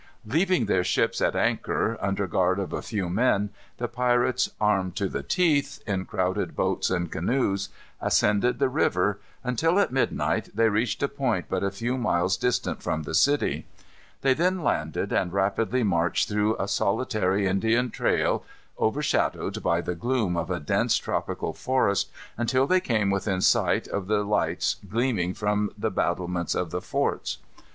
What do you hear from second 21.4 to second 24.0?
forest, until they came within sight